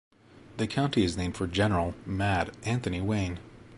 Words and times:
The 0.57 0.65
county 0.65 1.03
is 1.03 1.15
named 1.15 1.37
for 1.37 1.45
General 1.45 1.93
"Mad" 2.07 2.57
Anthony 2.63 3.01
Wayne. 3.01 3.37